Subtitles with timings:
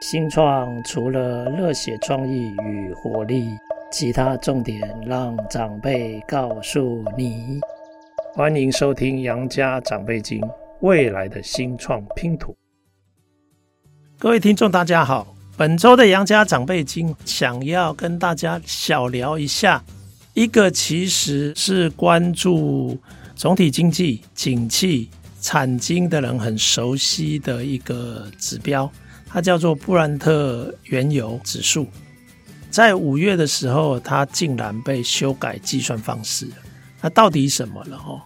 [0.00, 3.48] 新创除了热血创意与活力，
[3.90, 7.60] 其他重点让长辈告诉你。
[8.34, 10.40] 欢迎收听《杨家长辈经》，
[10.80, 12.56] 未来的新创拼图。
[14.18, 15.34] 各位听众，大家好。
[15.56, 19.84] 本周的《杨家长辈经》想要跟大家小聊一下，
[20.34, 22.98] 一个其实是关注
[23.36, 25.10] 总体经济景气
[25.42, 28.90] 产经的人很熟悉的一个指标。
[29.26, 31.86] 它叫做布兰特原油指数，
[32.70, 36.46] 在五月的时候，它竟然被修改计算方式。
[37.00, 37.96] 那到底什么了？
[37.96, 38.20] 哦，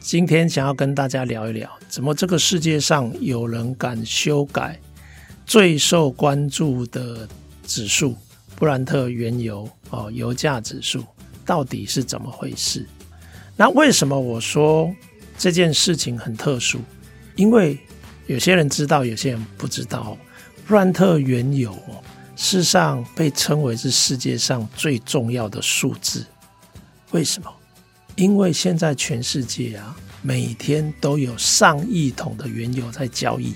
[0.00, 4.78] 今天想要跟大家聊一聊，怎么这个世界上有人敢修改
[5.46, 7.26] 最受关注的
[7.66, 8.14] 指数——
[8.54, 11.02] 布兰特原油哦，油价指数，
[11.46, 12.86] 到底是怎么回事？
[13.56, 14.94] 那为什么我说
[15.40, 16.80] 这件事情很特殊？
[17.34, 17.78] 因为
[18.26, 20.14] 有些人知道，有些人不知道。
[20.66, 21.74] 布兰特原油，
[22.36, 26.26] 事实上被称为是世界上最重要的数字。
[27.12, 27.50] 为什么？
[28.16, 33.54] 因为现在全世界啊，每天都有上亿桶的原油在交易，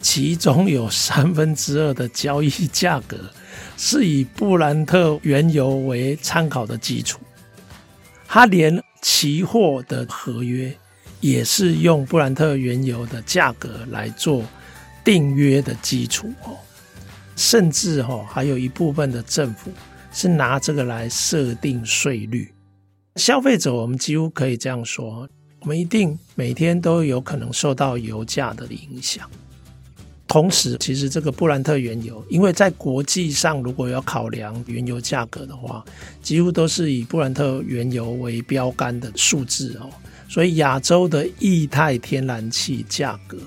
[0.00, 3.18] 其中有三分之二的交易价格
[3.76, 7.18] 是以布兰特原油为参考的基础。
[8.28, 10.74] 它连期货的合约
[11.24, 14.44] 也是用布兰特原油的价格来做。
[15.02, 16.56] 订约的基础哦，
[17.36, 19.70] 甚至哦还有一部分的政府
[20.10, 22.50] 是拿这个来设定税率。
[23.16, 25.28] 消费者，我们几乎可以这样说，
[25.60, 29.28] 我们一定每天都有可能受到油价的影响。
[30.26, 35.84] 同时，其实这个布兰特原油，因为在国际上如果要考量原油价格的话，
[36.22, 39.90] 几乎都是以布兰特原油为标杆的数字哦，
[40.34, 43.38] 所以亚洲的液态天然气价格。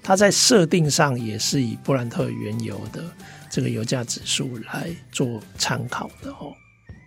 [0.00, 3.02] 它在设定上也是以布兰特原油的
[3.50, 6.54] 这个油价指数来做参考的哦，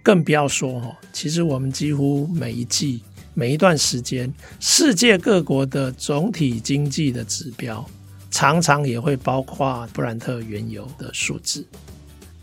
[0.04, 3.02] 更不要说哦，其实我们几乎每一季、
[3.34, 4.30] 每一段时间，
[4.60, 7.90] 世界各国的总体经济的指标，
[8.30, 11.66] 常常也会包括布兰特原油的数字。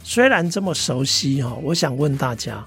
[0.03, 2.65] 虽然这么熟悉哈，我想问大家，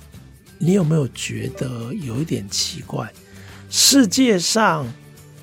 [0.59, 3.12] 你有没有觉得有一点奇怪？
[3.69, 4.91] 世界上，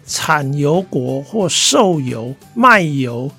[0.04, 3.30] 产油国或售油卖油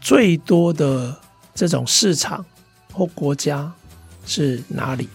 [0.00, 1.20] 最多的
[1.54, 2.44] 这种市场
[2.92, 3.72] 或国家
[4.24, 5.08] 是哪里？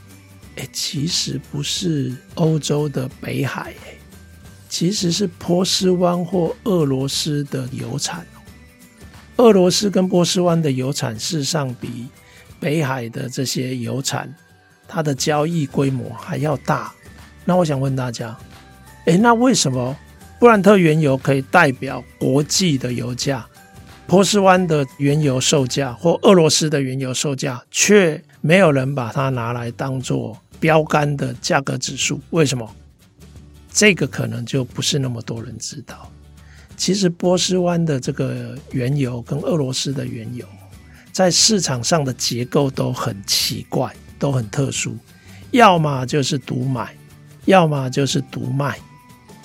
[0.58, 3.74] 哎，其实不是欧洲的北海，
[4.68, 8.26] 其实是波斯湾或俄罗斯的油产。
[9.38, 12.08] 俄罗斯跟波斯湾的油产事实上比
[12.60, 14.32] 北海的这些油产，
[14.88, 16.94] 它的交易规模还要大。
[17.46, 18.38] 那我想问大家，
[19.06, 19.96] 哎，那为什么？
[20.40, 23.46] 布兰特原油可以代表国际的油价，
[24.06, 32.20] 波斯湾的原油售价或俄罗斯的原油售价，却没有人把它拿来当做标杆的价格指数。
[32.32, 32.70] 为什么？
[33.72, 36.12] 这个可能就不是那么多人知道。
[36.76, 40.46] 其实波斯湾的这个原油跟俄罗斯的原油，
[41.14, 44.98] 在市场上的结构都很奇怪，都很特殊，
[45.52, 46.94] 要么就是独买，
[47.46, 48.78] 要么就是独卖。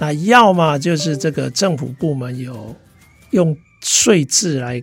[0.01, 2.75] 那要么就是这个政府部门有
[3.31, 4.81] 用税制来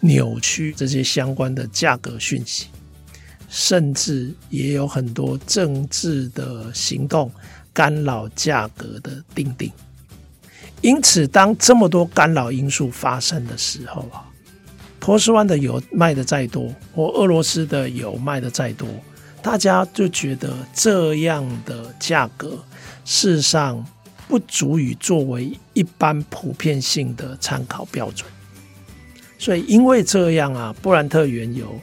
[0.00, 2.66] 扭曲这些相关的价格讯息，
[3.48, 7.32] 甚至也有很多政治的行动
[7.72, 9.72] 干扰价格的定定。
[10.82, 14.28] 因此，当这么多干扰因素发生的时候啊，
[15.00, 18.86] 波斯湾的油卖的再多，或俄罗斯的油卖的再多，
[19.42, 22.62] 大家就觉得这样的价格
[23.06, 23.82] 事实上。
[24.28, 28.30] 不足以作为一般普遍性的参考标准，
[29.38, 31.80] 所以因为这样啊，布兰特原油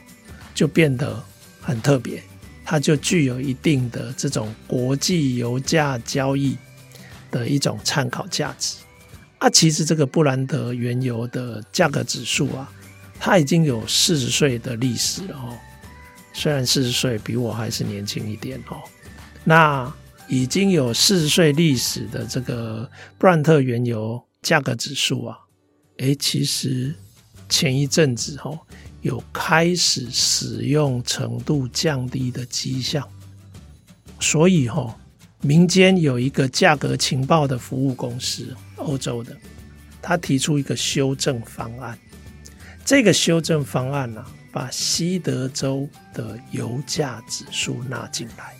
[0.54, 1.20] 就变得
[1.60, 2.22] 很特别，
[2.64, 6.56] 它就具有一定的这种国际油价交易
[7.32, 8.76] 的一种参考价值。
[9.38, 12.72] 啊，其实这个布兰德原油的价格指数啊，
[13.18, 15.52] 它已经有四十岁的历史了哦，
[16.32, 18.78] 虽然四十岁比我还是年轻一点哦，
[19.42, 19.92] 那。
[20.28, 25.38] 已经有四十岁历史的这个布兰特原油价格指数啊，
[25.98, 26.94] 诶，其实
[27.48, 28.58] 前一阵子哈
[29.02, 33.08] 有开始使用程度降低的迹象，
[34.18, 34.98] 所以哈
[35.42, 39.36] 民间有一个价格情报的服务公司，欧洲的，
[40.02, 41.96] 他提出一个修正方案，
[42.84, 48.56] 这个修正方案呢，把西德州的油价指数纳进来。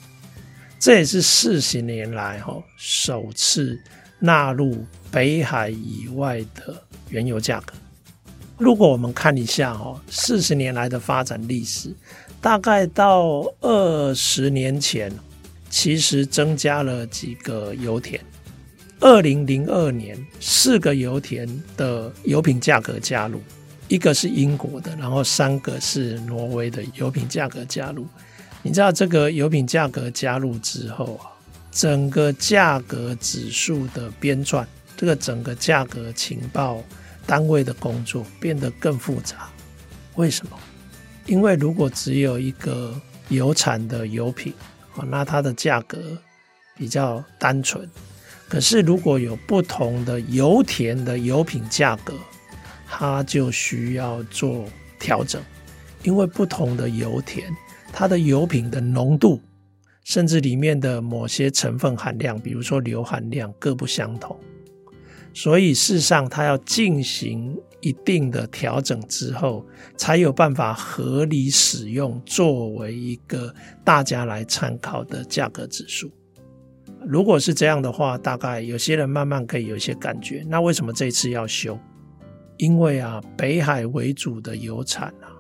[0.87, 3.77] 这也是四十年来哈首次
[4.21, 7.75] 纳入北海以外的原油价格。
[8.57, 11.93] 如果我们看一下哦，四十年来的发展历史，
[12.41, 15.13] 大概到二十年前，
[15.69, 18.21] 其实增加了几个油田。
[19.01, 23.41] 二零零二年，四个油田的油品价格加入，
[23.89, 28.07] 一个是英国的，然后三个是挪威的油品价格加入。
[28.67, 31.31] 你知道这个油品价格加入之后啊，
[31.71, 34.67] 整个价格指数的编撰，
[34.97, 36.83] 这个整个价格情报
[37.25, 39.49] 单位的工作变得更复杂。
[40.17, 40.59] 为什么？
[41.27, 44.53] 因为如果只有一个油产的油品
[44.97, 46.19] 啊，那它的价格
[46.77, 47.89] 比较单纯。
[48.49, 52.15] 可是，如果有不同的油田的油品价格，
[52.89, 54.65] 它就需要做
[54.99, 55.41] 调整，
[56.03, 57.49] 因为不同的油田，
[57.99, 59.41] 它的油品的浓度，
[60.05, 64.39] 甚至里面的某些成分含量，比如说硫含量，各不相同。
[65.33, 69.65] 所以，事实上，它要进行一定的调整之后，
[69.97, 76.11] 才有办法合理使用，作为一个大家来参考的价格指数。
[77.03, 80.45] 如果是这样的话，大概有些人慢慢可以有一些感觉。
[80.47, 81.79] 那为什么这次要修？
[82.59, 85.33] 因为啊，北海为主的油产啊，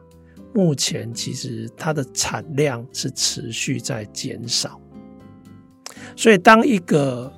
[0.57, 4.81] 目前其实它的产量是持续在减少。
[6.17, 7.31] 所以，当一个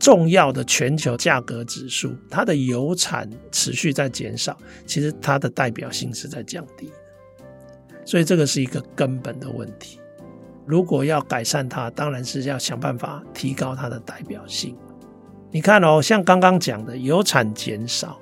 [0.00, 6.94] 重要的全球价格指数，它的油产持续在减少，其实它的代表性是在降低的。
[8.04, 10.00] 所以，这个是一个根本的问题。
[10.66, 14.76] 如果要改善它，当然是要想办法提高它的代表性。
[15.52, 18.18] 你看哦，像刚刚讲的油产减少，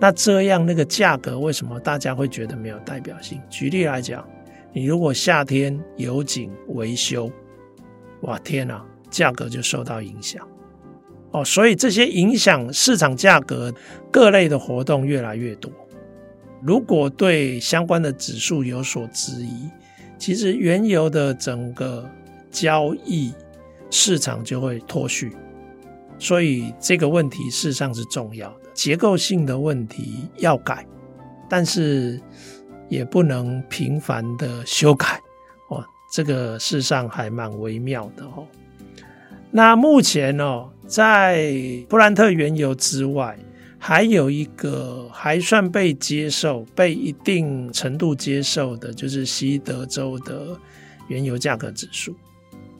[0.00, 3.38] 那这样那个价格为什么大家会觉得没有代表性？
[3.50, 4.26] 举例来讲，
[4.72, 7.30] 你如果夏天油井维修，
[8.22, 10.48] 哇天哪，价格就受到影响
[11.32, 11.44] 哦。
[11.44, 13.72] 所以这些影响市场价格
[14.10, 15.70] 各类的活动越来越多。
[16.62, 19.68] 如果对相关的指数有所质疑，
[20.18, 22.08] 其实原油的整个
[22.50, 23.32] 交易
[23.90, 25.32] 市场就会脱序，
[26.18, 30.86] 所以这个问题事实上是重要的，结构性的问题要改，
[31.50, 32.18] 但是
[32.88, 35.20] 也不能频繁的修改
[35.68, 38.46] 哦，这个事实上还蛮微妙的哦。
[39.50, 41.52] 那目前哦，在
[41.90, 43.38] 布兰特原油之外，
[43.78, 50.58] 还有一个还算被接受、被一定程度接受的，就是西德州的
[51.08, 52.16] 原油价格指数。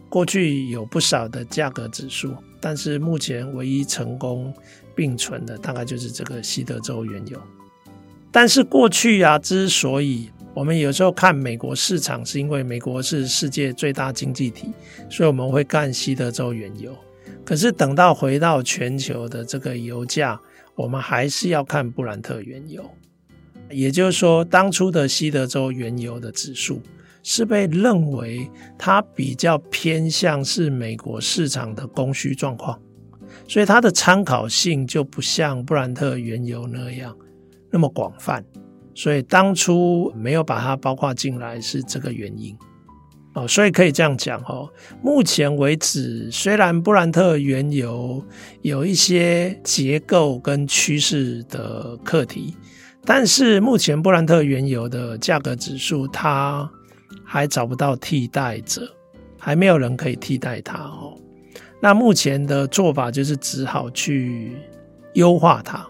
[0.08, 4.52] 过去有不少的价格指数，但是目前唯一成功
[4.94, 7.40] 并存的，大概就是这个西德州原油。
[8.32, 14.72] 但是过去啊，之所以我们有时候看美国市场，是因为美国是世界最大经济体，
[15.08, 16.96] 所以我们会看西德州原油。
[17.44, 20.40] 可是等到回到全球的这个油价，
[20.76, 22.88] 我们还是要看布兰特原油，
[23.68, 26.80] 也就是说，当初的西德州原油的指数
[27.24, 28.48] 是被认为
[28.78, 32.80] 它比较偏向是美国市场的供需状况，
[33.48, 37.16] 所以它的参考性就不像布兰特原油那样
[37.70, 38.44] 那么广泛，
[38.94, 42.56] 所以当初没有把它包括进来是这个原因。
[43.32, 44.68] 哦，所以可以这样讲哦。
[45.00, 48.20] 目前为止，虽然布兰特原油
[48.62, 52.56] 有一些结构跟趋势的课题，
[53.04, 56.68] 但是目前布兰特原油的价格指数它
[57.24, 58.82] 还找不到替代者，
[59.38, 61.16] 还没有人可以替代它哦。
[61.80, 64.56] 那目前的做法就是只好去
[65.14, 65.86] 优化它。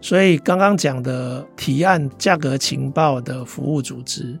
[0.00, 4.38] 所以刚刚讲的提案价格情报的服务组织。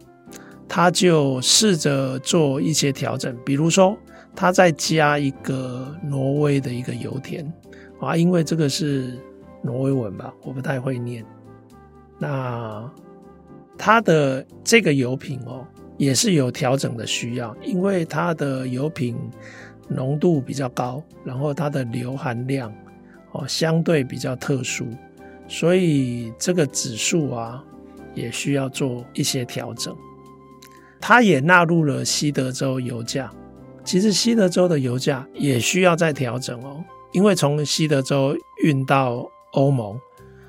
[0.74, 3.94] 他就试着做一些调整，比如说，
[4.34, 7.44] 他再加一个挪威的一个油田
[8.00, 9.18] 啊，因为这个是
[9.62, 11.22] 挪威文吧，我不太会念。
[12.18, 12.90] 那
[13.76, 15.62] 它的这个油品哦，
[15.98, 19.14] 也是有调整的需要，因为它的油品
[19.94, 22.72] 浓度比较高，然后它的硫含量
[23.32, 24.86] 哦相对比较特殊，
[25.48, 27.62] 所以这个指数啊
[28.14, 29.96] 也需要做一些调整。
[31.00, 33.30] 它也纳入了西德州油价，
[33.84, 36.82] 其实西德州的油价也需要再调整哦，
[37.12, 39.98] 因为从西德州运到欧盟，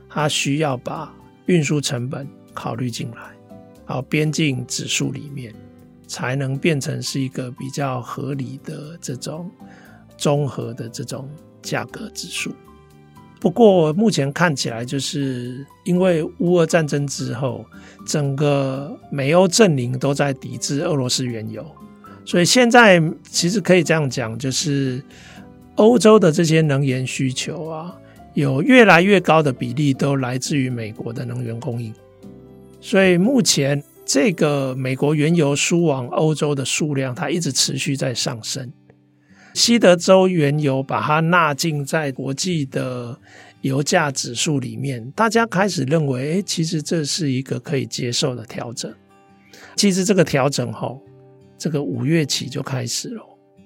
[0.07, 1.11] 它需要把
[1.47, 3.17] 运输成本考虑进来，
[3.85, 5.53] 好，边境指数里面。
[6.07, 9.49] 才能变成是一个比较合理的这种
[10.17, 11.29] 综合的这种
[11.61, 12.53] 价格指数。
[13.39, 17.65] 不过目前看起来，就是因为乌俄战争之后，
[18.05, 21.65] 整个美欧阵营都在抵制俄罗斯原油，
[22.23, 25.03] 所以现在其实可以这样讲，就是
[25.75, 27.93] 欧洲的这些能源需求啊，
[28.33, 31.93] 有越来越高的比例都来自于美国的能源供应，
[32.79, 38.71] 所以目前这个美国原油输往欧洲的数量，它一直持续在上升。
[39.53, 43.17] 西德州原油把它纳进在国际的
[43.61, 48.93] 油价指数里面，大家开始认为，诶，其实这是一个可以接受的调整。
[49.75, 51.01] 其实这个调整后，
[51.57, 53.23] 这个五月起就开始了，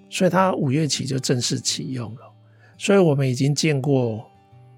[0.09, 2.21] 所以它五月起就正式启用了。
[2.77, 4.23] 所以我们已经见过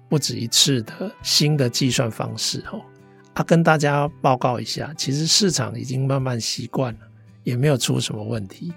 [0.08, 2.80] 不止一次的新的计算方式哦。
[3.42, 7.00] 跟大家报告一下，其实市场已经慢慢习惯了，
[7.42, 8.72] 也没有出什么问题。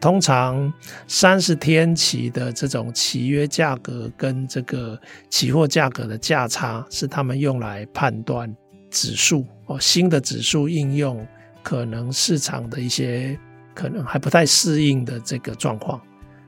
[0.00, 0.72] 通常
[1.06, 5.00] 三十天期的这种期约价格跟这个
[5.30, 8.52] 期货价格的价差，是他们用来判断
[8.90, 11.24] 指数哦，新的指数应用
[11.62, 13.38] 可能市场的一些
[13.74, 16.00] 可能还不太适应的这个状况。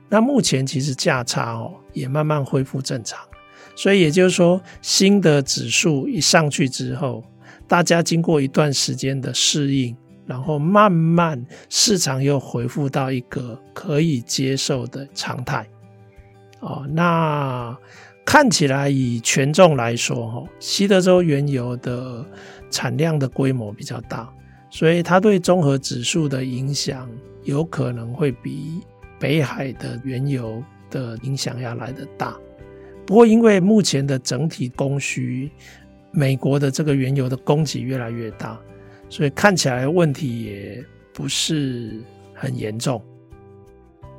[0.09, 3.25] 那目前其实价差哦也慢慢恢复正常，
[3.73, 7.23] 所以也就是说，新的指数一上去之后，
[7.67, 9.95] 大家经过一段时间的适应。
[10.27, 15.67] 然后慢慢市场又恢复到一个可以接受的常态，
[16.61, 17.77] 哦，那
[18.25, 22.25] 看起来以权重来说，哈，西德州原油的
[22.71, 24.27] 产量的规模比较大，
[24.71, 27.07] 所以它对综合指数的影响
[27.43, 28.81] 有可能会比
[29.19, 32.35] 北海的原油的影响要来得大。
[33.05, 35.51] 不过因为目前的整体供需，
[36.15, 38.59] 美国的这个原油的供给越来越大。
[39.07, 42.01] 所以看起来问题也不是
[42.33, 42.99] 很严重。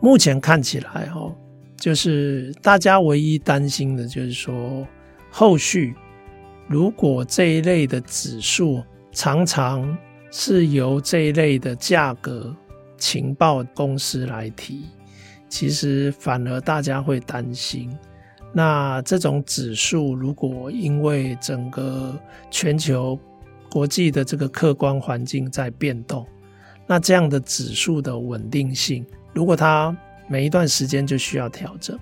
[0.00, 1.34] 目前看起来，哦，
[1.76, 4.86] 就是大家唯一担心的就是说，
[5.30, 5.94] 后续
[6.68, 9.96] 如果这一类的指数常常
[10.30, 12.54] 是由这一类的价格
[12.96, 14.84] 情报公司来提，
[15.48, 17.90] 其实反而大家会担心。
[18.52, 22.18] 那这种指数如果因为整个
[22.50, 23.18] 全球
[23.70, 26.26] 国际的这个客观环境在变动，
[26.86, 29.94] 那这样的指数的稳定性，如果它
[30.28, 31.98] 每一段时间就需要调整，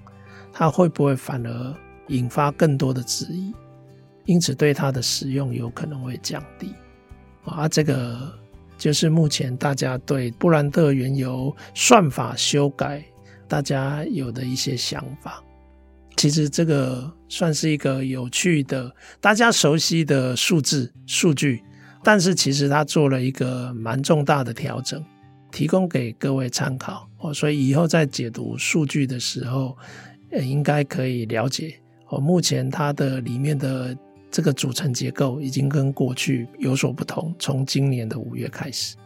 [0.52, 1.74] 它会不会反而
[2.08, 3.52] 引发更多的质疑？
[4.26, 6.72] 因此，对它的使用有可能会降低。
[7.44, 8.32] 啊，这个
[8.78, 13.04] 就是目前大家对布兰特原油算法修改，
[13.48, 15.42] 大家有的一些想法。
[16.16, 18.90] 其实这个算是一个有趣的、
[19.20, 21.62] 大家熟悉的数字数据，
[22.02, 25.04] 但是其实它做了一个蛮重大的调整，
[25.50, 27.34] 提供给各位参考哦。
[27.34, 29.76] 所以以后在解读数据的时候，
[30.32, 31.78] 应该可以了解
[32.08, 32.18] 哦。
[32.18, 33.96] 目前它的里面的
[34.30, 38.96] 这个组成结构已经跟过去有所不同，从今年的五月开始。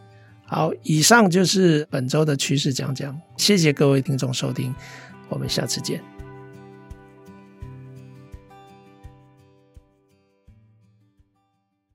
[0.45, 4.73] 好，以上就是本周的趋势讲讲，谢谢各位听众收听，
[5.27, 6.18] 我们下次见。